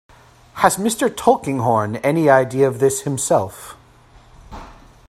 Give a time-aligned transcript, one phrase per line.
[0.55, 1.15] Has Mr.
[1.15, 3.77] Tulkinghorn any idea of this himself?